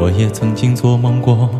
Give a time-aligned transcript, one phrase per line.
[0.00, 1.50] 我也曾经做梦过，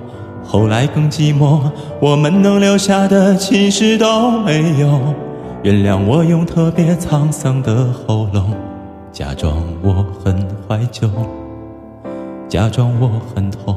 [0.45, 1.61] 后来更寂寞。
[2.01, 5.01] 我们能留下的其实都没有。
[5.65, 8.55] 原谅我用特别沧桑的喉咙，
[9.11, 11.11] 假装我很怀旧，
[12.49, 13.77] 假装我很痛。